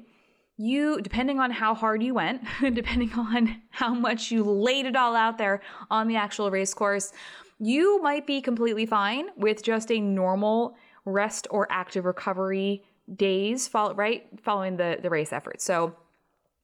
[0.58, 2.42] you, depending on how hard you went,
[2.74, 5.62] depending on how much you laid it all out there
[5.92, 7.14] on the actual race course,
[7.60, 12.84] you might be completely fine with just a normal rest or active recovery
[13.16, 15.62] days follow, right following the the race effort.
[15.62, 15.96] So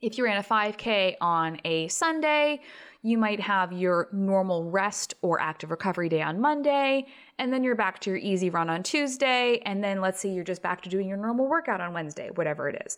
[0.02, 2.62] if you ran a 5k on a Sunday,
[3.02, 7.08] you might have your normal rest or active recovery day on Monday,
[7.39, 10.43] and then you're back to your easy run on Tuesday, and then let's say you're
[10.43, 12.97] just back to doing your normal workout on Wednesday, whatever it is.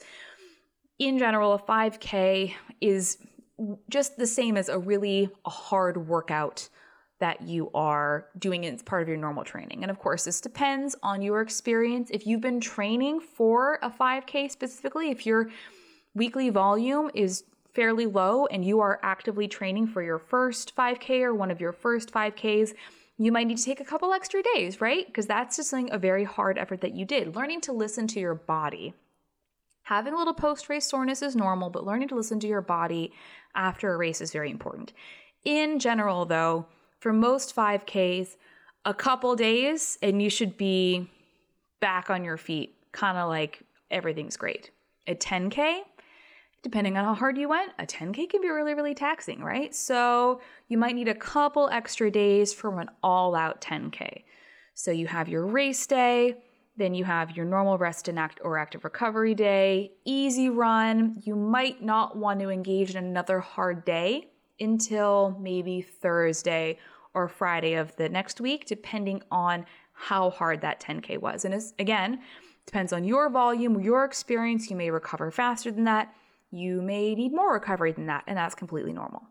[0.98, 3.18] In general, a 5k is
[3.90, 6.68] just the same as a really hard workout
[7.20, 9.84] that you are doing as part of your normal training.
[9.84, 12.10] And of course, this depends on your experience.
[12.12, 15.50] If you've been training for a 5K specifically, if your
[16.16, 21.36] weekly volume is fairly low and you are actively training for your first 5K or
[21.36, 22.74] one of your first 5Ks,
[23.18, 25.06] you might need to take a couple extra days, right?
[25.06, 27.36] Because that's just something a very hard effort that you did.
[27.36, 28.94] Learning to listen to your body.
[29.84, 33.12] Having a little post race soreness is normal, but learning to listen to your body
[33.56, 34.94] after a race is very important.
[35.44, 36.68] In general, though,
[37.00, 38.36] for most 5Ks,
[38.86, 41.10] a couple days and you should be
[41.80, 44.72] back on your feet, kind of like everything's great.
[45.08, 45.82] A 10K,
[46.62, 49.74] depending on how hard you went, a 10K can be really, really taxing, right?
[49.74, 54.24] So you might need a couple extra days for an all out 10K.
[54.74, 56.36] So you have your race day,
[56.78, 61.22] then you have your normal rest and act or active recovery day, easy run.
[61.26, 64.30] You might not want to engage in another hard day
[64.60, 66.78] until maybe Thursday
[67.14, 71.46] or Friday of the next week, depending on how hard that 10K was.
[71.46, 72.22] And again,
[72.66, 74.70] depends on your volume, your experience.
[74.70, 76.14] You may recover faster than that.
[76.52, 79.24] You may need more recovery than that, and that's completely normal.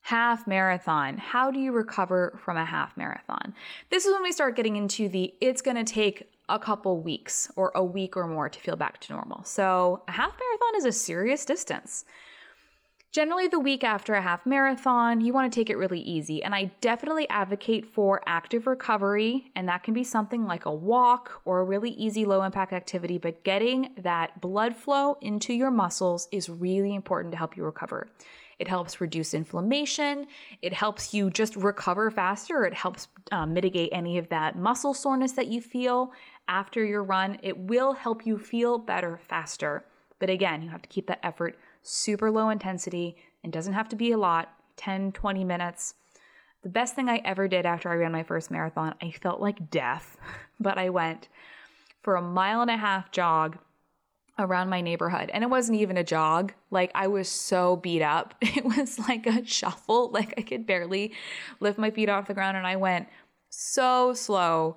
[0.00, 1.16] Half marathon.
[1.16, 3.54] How do you recover from a half marathon?
[3.90, 7.50] This is when we start getting into the it's going to take a couple weeks
[7.56, 9.44] or a week or more to feel back to normal.
[9.44, 12.04] So, a half marathon is a serious distance.
[13.12, 16.42] Generally, the week after a half marathon, you want to take it really easy.
[16.42, 19.50] And I definitely advocate for active recovery.
[19.54, 23.18] And that can be something like a walk or a really easy low impact activity.
[23.18, 28.08] But getting that blood flow into your muscles is really important to help you recover.
[28.58, 30.26] It helps reduce inflammation.
[30.62, 32.64] It helps you just recover faster.
[32.64, 36.12] It helps uh, mitigate any of that muscle soreness that you feel
[36.48, 37.38] after your run.
[37.42, 39.84] It will help you feel better faster.
[40.18, 43.96] But again, you have to keep that effort super low intensity and doesn't have to
[43.96, 45.94] be a lot 10, 20 minutes.
[46.62, 49.70] The best thing I ever did after I ran my first marathon, I felt like
[49.70, 50.16] death,
[50.60, 51.28] but I went
[52.02, 53.58] for a mile and a half jog
[54.38, 55.30] around my neighborhood.
[55.32, 56.52] And it wasn't even a jog.
[56.70, 58.34] Like I was so beat up.
[58.42, 60.10] It was like a shuffle.
[60.12, 61.12] Like I could barely
[61.60, 62.56] lift my feet off the ground.
[62.56, 63.08] And I went
[63.48, 64.76] so slow.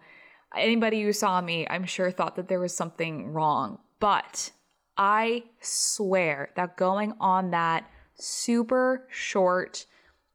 [0.56, 3.80] Anybody who saw me, I'm sure, thought that there was something wrong.
[4.00, 4.52] But
[4.98, 9.86] I swear that going on that super short,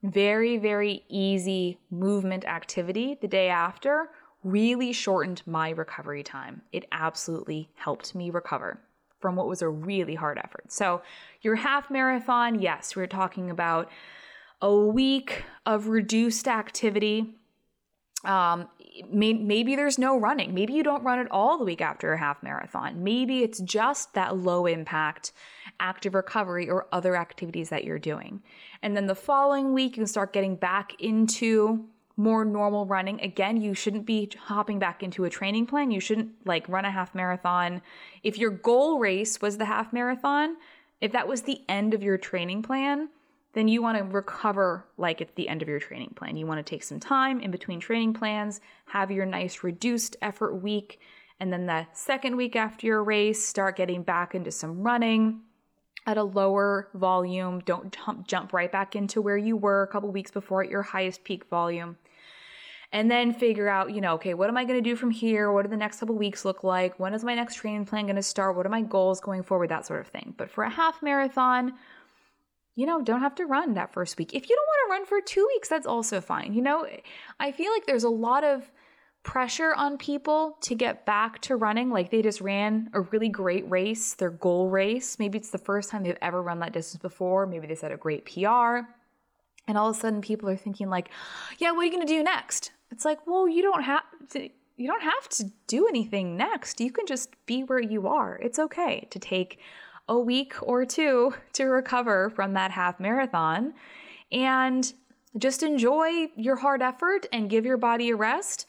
[0.02, 4.10] very, very easy movement activity the day after
[4.42, 6.62] really shortened my recovery time.
[6.72, 8.80] It absolutely helped me recover
[9.20, 10.72] from what was a really hard effort.
[10.72, 11.02] So,
[11.42, 13.90] your half marathon, yes, we're talking about
[14.62, 17.34] a week of reduced activity.
[18.24, 18.68] Um,
[19.10, 20.54] may, maybe there's no running.
[20.54, 23.02] Maybe you don't run at all the week after a half marathon.
[23.02, 25.32] Maybe it's just that low impact
[25.78, 28.42] active recovery or other activities that you're doing.
[28.82, 33.18] And then the following week, you can start getting back into more normal running.
[33.22, 35.90] Again, you shouldn't be hopping back into a training plan.
[35.90, 37.80] You shouldn't like run a half marathon.
[38.22, 40.56] If your goal race was the half marathon,
[41.00, 43.08] if that was the end of your training plan,
[43.52, 46.36] then you want to recover like at the end of your training plan.
[46.36, 50.54] You want to take some time in between training plans, have your nice reduced effort
[50.54, 51.00] week,
[51.40, 55.40] and then the second week after your race, start getting back into some running
[56.06, 57.60] at a lower volume.
[57.60, 60.82] Don't jump, jump right back into where you were a couple weeks before at your
[60.82, 61.96] highest peak volume.
[62.92, 65.52] And then figure out, you know, okay, what am I going to do from here?
[65.52, 66.98] What do the next couple weeks look like?
[66.98, 68.56] When is my next training plan going to start?
[68.56, 69.68] What are my goals going forward?
[69.68, 70.34] That sort of thing.
[70.36, 71.74] But for a half marathon,
[72.80, 74.32] you know, don't have to run that first week.
[74.32, 76.54] If you don't want to run for two weeks, that's also fine.
[76.54, 76.86] You know,
[77.38, 78.72] I feel like there's a lot of
[79.22, 81.90] pressure on people to get back to running.
[81.90, 85.18] Like they just ran a really great race, their goal race.
[85.18, 87.46] Maybe it's the first time they've ever run that distance before.
[87.46, 88.88] Maybe they set a great PR.
[89.68, 91.10] And all of a sudden people are thinking like,
[91.58, 92.72] yeah, what are you going to do next?
[92.90, 96.80] It's like, well, you don't have to you don't have to do anything next.
[96.80, 98.38] You can just be where you are.
[98.42, 99.60] It's okay to take
[100.10, 103.72] a week or two to recover from that half marathon
[104.32, 104.92] and
[105.38, 108.66] just enjoy your hard effort and give your body a rest.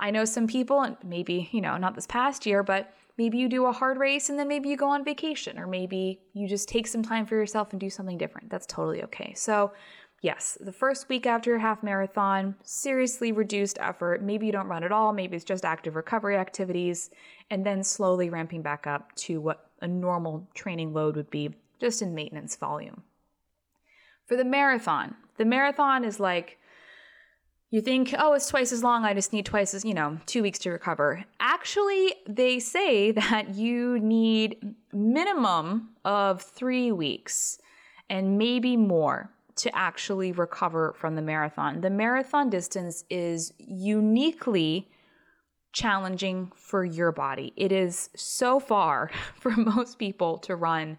[0.00, 3.48] I know some people, and maybe, you know, not this past year, but maybe you
[3.48, 6.68] do a hard race and then maybe you go on vacation, or maybe you just
[6.68, 8.50] take some time for yourself and do something different.
[8.50, 9.32] That's totally okay.
[9.36, 9.72] So,
[10.22, 14.22] yes, the first week after a half marathon, seriously reduced effort.
[14.22, 17.10] Maybe you don't run at all, maybe it's just active recovery activities,
[17.50, 22.02] and then slowly ramping back up to what a normal training load would be just
[22.02, 23.02] in maintenance volume.
[24.26, 26.58] For the marathon, the marathon is like
[27.70, 29.04] you think, oh, it's twice as long.
[29.04, 31.24] I just need twice as, you know, two weeks to recover.
[31.38, 37.58] Actually, they say that you need minimum of three weeks
[38.08, 41.80] and maybe more to actually recover from the marathon.
[41.80, 44.88] The marathon distance is uniquely
[45.72, 47.52] challenging for your body.
[47.56, 50.98] It is so far for most people to run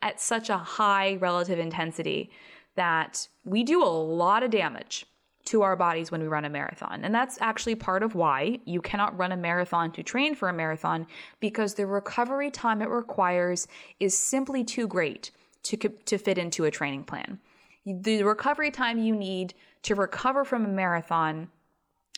[0.00, 2.30] at such a high relative intensity
[2.74, 5.06] that we do a lot of damage
[5.44, 7.04] to our bodies when we run a marathon.
[7.04, 10.52] And that's actually part of why you cannot run a marathon to train for a
[10.52, 11.06] marathon
[11.40, 13.66] because the recovery time it requires
[13.98, 15.32] is simply too great
[15.64, 17.40] to, to fit into a training plan.
[17.84, 21.48] The recovery time you need to recover from a marathon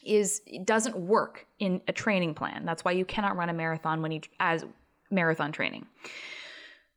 [0.04, 2.64] is doesn't work in a training plan.
[2.64, 4.64] That's why you cannot run a marathon when you as
[5.10, 5.86] marathon training.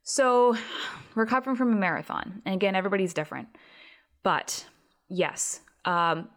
[0.02, 0.56] So,
[1.14, 3.48] recovering from a marathon, and again, everybody's different,
[4.22, 4.64] but
[5.08, 6.28] yes, um,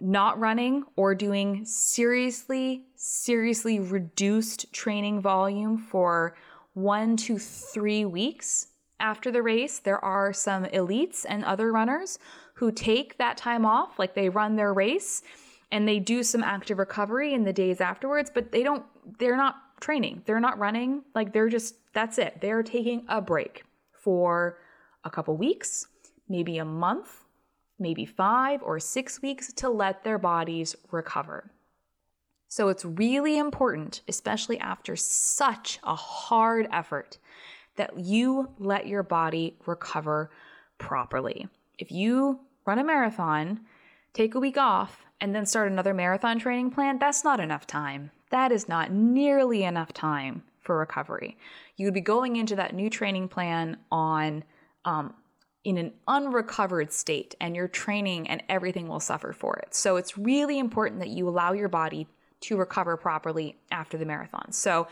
[0.00, 6.36] not running or doing seriously, seriously reduced training volume for
[6.74, 8.68] one to three weeks
[9.00, 9.78] after the race.
[9.78, 12.18] There are some elites and other runners
[12.54, 15.22] who take that time off, like they run their race
[15.70, 18.84] and they do some active recovery in the days afterwards, but they don't,
[19.18, 21.02] they're not training, they're not running.
[21.14, 22.40] Like they're just, that's it.
[22.40, 24.58] They're taking a break for
[25.04, 25.86] a couple weeks,
[26.28, 27.24] maybe a month,
[27.78, 31.50] maybe five or six weeks to let their bodies recover.
[32.48, 37.18] So it's really important, especially after such a hard effort,
[37.76, 40.30] that you let your body recover
[40.78, 41.48] properly.
[41.78, 43.60] If you run a marathon,
[44.14, 48.10] take a week off, and then start another marathon training plan, that's not enough time.
[48.30, 51.38] That is not nearly enough time for recovery.
[51.76, 54.44] You would be going into that new training plan on
[54.84, 55.14] um,
[55.64, 59.74] in an unrecovered state, and your training and everything will suffer for it.
[59.74, 62.06] So it's really important that you allow your body
[62.42, 64.52] to recover properly after the marathon.
[64.52, 64.86] So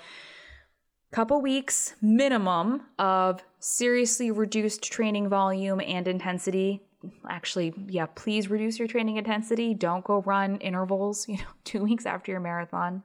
[1.13, 6.83] couple weeks minimum of seriously reduced training volume and intensity
[7.29, 12.07] actually yeah please reduce your training intensity don't go run intervals you know 2 weeks
[12.07, 13.03] after your marathon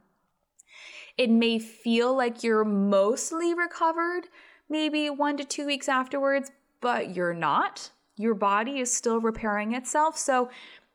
[1.17, 4.27] it may feel like you're mostly recovered
[4.69, 7.91] maybe 1 to 2 weeks afterwards but you're not.
[8.15, 10.17] Your body is still repairing itself.
[10.17, 10.49] So,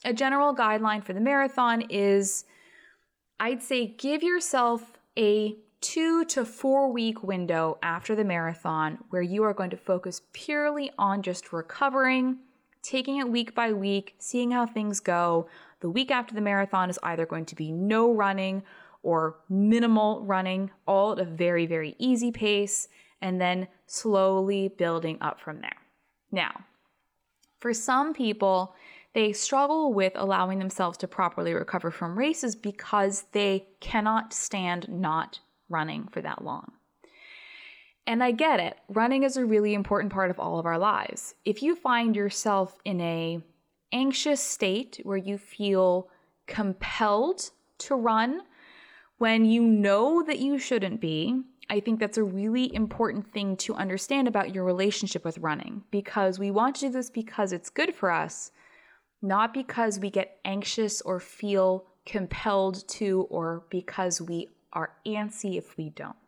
[0.05, 2.45] a general guideline for the marathon is
[3.41, 9.43] I'd say give yourself a two to four week window after the marathon where you
[9.45, 12.39] are going to focus purely on just recovering,
[12.85, 15.49] taking it week by week, seeing how things go.
[15.81, 18.63] The week after the marathon is either going to be no running
[19.03, 22.89] or minimal running, all at a very, very easy pace
[23.21, 25.77] and then slowly building up from there.
[26.31, 26.65] Now,
[27.59, 28.75] for some people,
[29.15, 35.41] they struggle with allowing themselves to properly recover from races because they cannot stand not
[35.69, 36.73] running for that long.
[38.07, 38.77] And I get it.
[38.89, 41.35] Running is a really important part of all of our lives.
[41.45, 43.41] If you find yourself in a
[43.93, 46.09] anxious state where you feel
[46.47, 48.43] compelled to run
[49.19, 51.41] when you know that you shouldn't be,
[51.71, 56.39] I think that's a really important thing to understand about your relationship with running because
[56.39, 58.51] we want to do this because it's good for us,
[59.23, 65.77] not because we get anxious or feel compelled to, or because we are antsy if
[65.79, 66.24] we don't.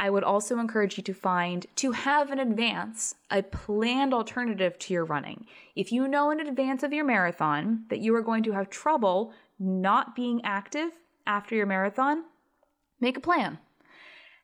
[0.00, 4.94] I would also encourage you to find to have in advance a planned alternative to
[4.94, 5.46] your running.
[5.76, 9.32] If you know in advance of your marathon that you are going to have trouble
[9.58, 10.90] not being active
[11.26, 12.24] after your marathon,
[13.00, 13.58] make a plan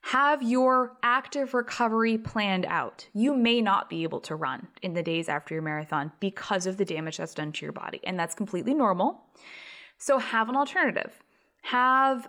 [0.03, 3.07] have your active recovery planned out.
[3.12, 6.76] You may not be able to run in the days after your marathon because of
[6.76, 9.20] the damage that's done to your body, and that's completely normal.
[9.99, 11.22] So have an alternative.
[11.62, 12.28] Have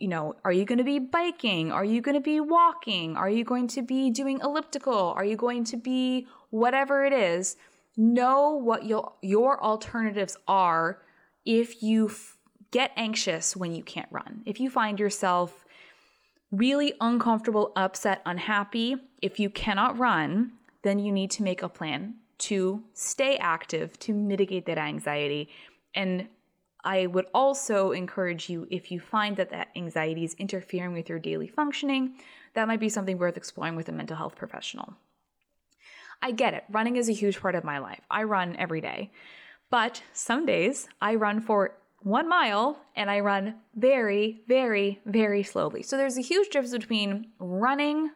[0.00, 1.70] you know, are you going to be biking?
[1.70, 3.16] Are you going to be walking?
[3.16, 5.12] Are you going to be doing elliptical?
[5.14, 7.56] Are you going to be whatever it is?
[7.96, 11.02] Know what your your alternatives are
[11.44, 12.38] if you f-
[12.70, 14.42] get anxious when you can't run.
[14.46, 15.66] If you find yourself
[16.50, 22.14] really uncomfortable, upset, unhappy, if you cannot run, then you need to make a plan
[22.38, 25.50] to stay active to mitigate that anxiety.
[25.94, 26.28] And
[26.84, 31.18] I would also encourage you if you find that that anxiety is interfering with your
[31.18, 32.14] daily functioning,
[32.54, 34.94] that might be something worth exploring with a mental health professional.
[36.22, 36.64] I get it.
[36.70, 38.00] Running is a huge part of my life.
[38.10, 39.10] I run every day.
[39.70, 45.82] But some days I run for one mile and I run very, very, very slowly.
[45.82, 48.10] So there's a huge difference between running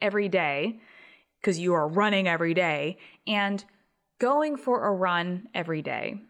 [0.00, 0.80] every day,
[1.40, 3.64] because you are running every day, and
[4.18, 6.20] going for a run every day.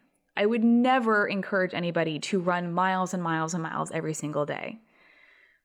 [0.40, 4.80] I would never encourage anybody to run miles and miles and miles every single day.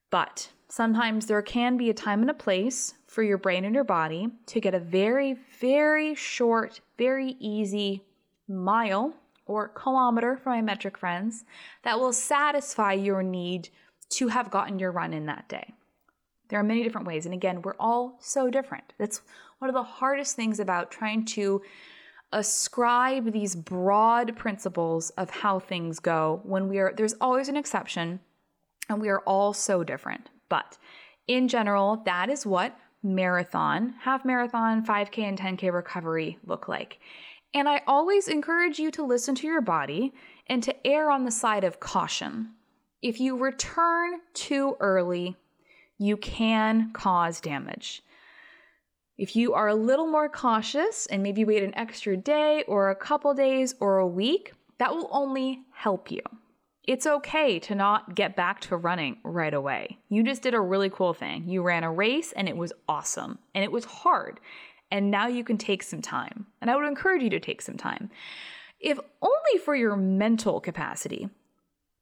[0.09, 3.86] But sometimes there can be a time and a place for your brain and your
[3.86, 8.03] body to get a very, very short, very easy
[8.49, 9.13] mile
[9.45, 11.45] or kilometer for my metric friends
[11.84, 13.69] that will satisfy your need
[14.09, 15.73] to have gotten your run in that day.
[16.49, 17.23] There are many different ways.
[17.23, 18.91] And again, we're all so different.
[18.97, 19.21] That's
[19.59, 21.61] one of the hardest things about trying to
[22.32, 28.19] ascribe these broad principles of how things go when we are, there's always an exception
[28.89, 30.30] and we are all so different.
[30.49, 30.78] But
[31.28, 36.99] in general, that is what marathon, half marathon, 5K, and 10K recovery look like.
[37.53, 40.13] And I always encourage you to listen to your body
[40.47, 42.51] And to err on the side of caution,
[43.01, 45.36] if you return too early,
[45.97, 48.03] you can cause damage.
[49.18, 52.95] If you are a little more cautious and maybe wait an extra day or a
[52.95, 56.22] couple days or a week, that will only help you.
[56.84, 59.97] It's okay to not get back to running right away.
[60.09, 61.47] You just did a really cool thing.
[61.47, 64.41] You ran a race and it was awesome and it was hard.
[64.91, 66.45] And now you can take some time.
[66.61, 68.11] And I would encourage you to take some time.
[68.80, 71.30] If only for your mental capacity.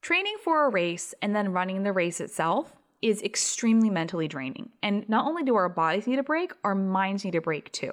[0.01, 4.69] Training for a race and then running the race itself is extremely mentally draining.
[4.81, 7.91] And not only do our bodies need a break, our minds need a break too.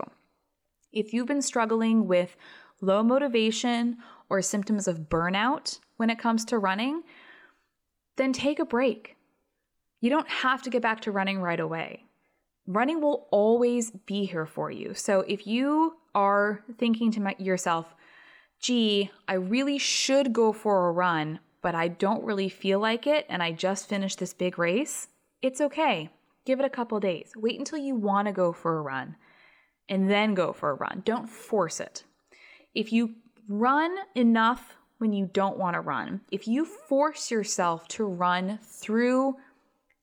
[0.93, 2.37] If you've been struggling with
[2.81, 3.99] low motivation
[4.29, 7.03] or symptoms of burnout when it comes to running,
[8.17, 9.17] then take a break.
[10.01, 12.05] You don't have to get back to running right away.
[12.67, 14.95] Running will always be here for you.
[14.95, 17.95] So if you are thinking to yourself,
[18.61, 23.27] gee, I really should go for a run, but I don't really feel like it
[23.29, 25.09] and I just finished this big race,
[25.43, 26.11] it's okay.
[26.45, 27.33] Give it a couple days.
[27.37, 29.17] Wait until you want to go for a run
[29.89, 31.03] and then go for a run.
[31.05, 32.05] Don't force it.
[32.75, 33.15] If you
[33.49, 39.37] run enough when you don't want to run, if you force yourself to run through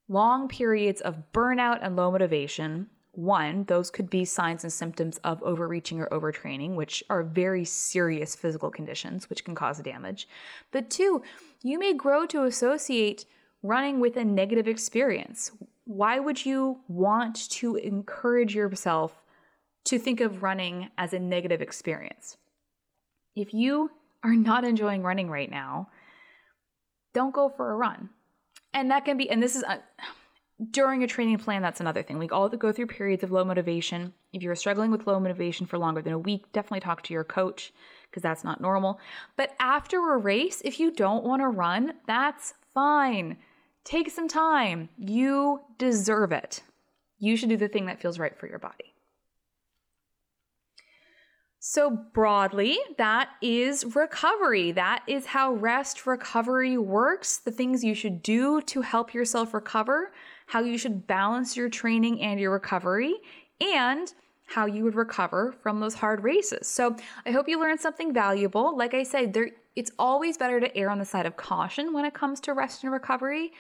[0.10, 2.88] long periods of burnout and low motivation,
[3.18, 8.36] one, those could be signs and symptoms of overreaching or overtraining, which are very serious
[8.36, 10.28] physical conditions which can cause damage.
[10.72, 11.24] But two,
[11.64, 13.26] you may grow to associate
[13.64, 15.52] running with a negative experience.
[15.86, 19.24] Why would you want to encourage yourself
[19.86, 22.38] to think of running as a negative experience?
[23.36, 23.90] If you
[24.24, 25.90] are not enjoying running right now,
[27.16, 28.10] don't go for a run.
[28.76, 29.80] And that can be, and this is, a,
[30.72, 32.18] during a training plan, that's another thing.
[32.18, 34.14] We all go through periods of low motivation.
[34.34, 37.24] If you're struggling with low motivation for longer than a week, definitely talk to your
[37.24, 37.72] coach
[38.10, 39.00] because that's not normal.
[39.36, 43.38] But after a race, if you don't want to run, that's fine.
[43.84, 44.90] Take some time.
[44.98, 46.64] You deserve it.
[47.20, 48.94] You should do the thing that feels right for your body.
[51.60, 54.72] So, broadly, that is recovery.
[54.72, 60.14] That is how rest recovery works, the things you should do to help yourself recover
[60.48, 63.16] how you should balance your training and your recovery,
[63.62, 64.14] and
[64.48, 66.68] how you would recover from those hard races.
[66.68, 66.96] So
[67.26, 68.76] I hope you learned something valuable.
[68.76, 72.04] Like I said, there it's always better to err on the side of caution when
[72.04, 73.52] it comes to rest and recovery.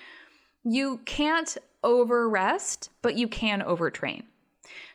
[0.64, 4.24] You can't over rest, but you can overtrain.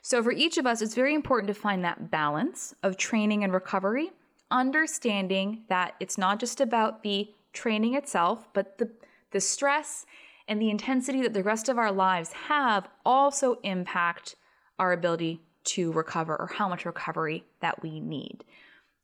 [0.00, 3.52] So for each of us, it's very important to find that balance of training and
[3.52, 4.10] recovery,
[4.50, 8.90] understanding that it's not just about the training itself, but the
[9.30, 10.04] the stress
[10.48, 14.36] and the intensity that the rest of our lives have also impact
[14.78, 18.44] our ability to recover or how much recovery that we need.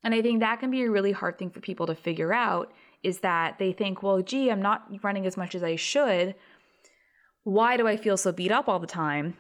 [0.03, 2.73] And I think that can be a really hard thing for people to figure out
[3.03, 6.35] is that they think, well, gee, I'm not running as much as I should.
[7.45, 9.37] Why do I feel so beat up all the time?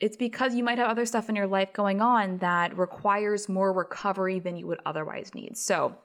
[0.00, 3.72] It's because you might have other stuff in your life going on that requires more
[3.72, 5.56] recovery than you would otherwise need.
[5.56, 5.96] So,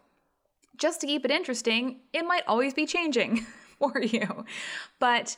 [0.77, 3.45] just to keep it interesting, it might always be changing.
[3.81, 4.45] for you.
[4.99, 5.35] But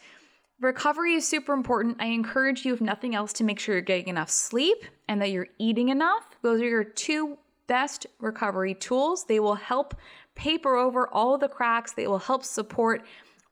[0.59, 1.97] recovery is super important.
[1.99, 5.31] I encourage you, if nothing else, to make sure you're getting enough sleep and that
[5.31, 6.23] you're eating enough.
[6.41, 7.37] Those are your two
[7.67, 9.25] best recovery tools.
[9.25, 9.95] They will help
[10.35, 13.05] paper over all the cracks, they will help support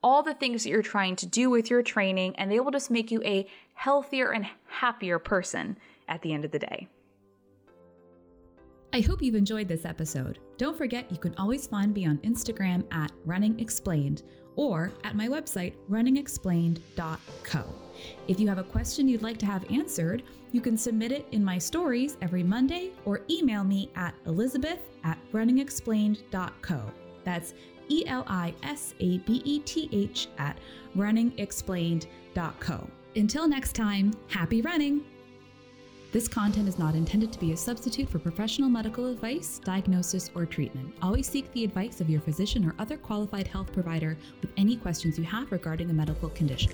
[0.03, 2.89] all the things that you're trying to do with your training, and they will just
[2.89, 5.77] make you a healthier and happier person
[6.07, 6.87] at the end of the day.
[8.93, 10.39] I hope you've enjoyed this episode.
[10.57, 14.23] Don't forget you can always find me on Instagram at Running Explained
[14.61, 17.63] or at my website, runningexplained.co.
[18.27, 21.43] If you have a question you'd like to have answered, you can submit it in
[21.43, 26.79] my stories every Monday or email me at elisabeth at runningexplained.co.
[27.23, 27.55] That's
[27.89, 30.59] E L I S A B E T H at
[30.95, 32.87] runningexplained.co.
[33.15, 35.01] Until next time, happy running!
[36.11, 40.45] This content is not intended to be a substitute for professional medical advice, diagnosis, or
[40.45, 40.93] treatment.
[41.01, 45.17] Always seek the advice of your physician or other qualified health provider with any questions
[45.17, 46.73] you have regarding a medical condition.